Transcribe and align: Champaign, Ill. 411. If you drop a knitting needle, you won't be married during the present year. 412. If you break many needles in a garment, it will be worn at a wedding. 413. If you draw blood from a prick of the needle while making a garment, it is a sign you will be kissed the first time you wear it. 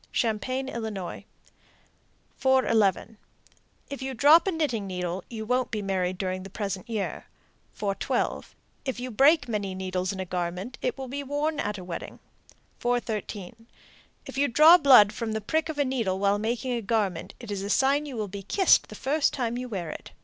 Champaign, 0.11 0.67
Ill. 0.67 0.89
411. 2.37 3.17
If 3.91 4.01
you 4.01 4.15
drop 4.15 4.47
a 4.47 4.51
knitting 4.51 4.87
needle, 4.87 5.23
you 5.29 5.45
won't 5.45 5.69
be 5.69 5.83
married 5.83 6.17
during 6.17 6.41
the 6.41 6.49
present 6.49 6.89
year. 6.89 7.27
412. 7.73 8.55
If 8.83 8.99
you 8.99 9.11
break 9.11 9.47
many 9.47 9.75
needles 9.75 10.11
in 10.11 10.19
a 10.19 10.25
garment, 10.25 10.79
it 10.81 10.97
will 10.97 11.07
be 11.07 11.21
worn 11.21 11.59
at 11.59 11.77
a 11.77 11.83
wedding. 11.83 12.17
413. 12.79 13.67
If 14.25 14.39
you 14.39 14.47
draw 14.47 14.79
blood 14.79 15.13
from 15.13 15.35
a 15.35 15.39
prick 15.39 15.69
of 15.69 15.75
the 15.75 15.85
needle 15.85 16.17
while 16.17 16.39
making 16.39 16.71
a 16.71 16.81
garment, 16.81 17.35
it 17.39 17.51
is 17.51 17.61
a 17.61 17.69
sign 17.69 18.07
you 18.07 18.17
will 18.17 18.27
be 18.27 18.41
kissed 18.41 18.87
the 18.89 18.95
first 18.95 19.33
time 19.33 19.55
you 19.55 19.69
wear 19.69 19.91
it. 19.91 20.13